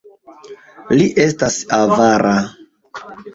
[0.99, 2.33] Li estas avara!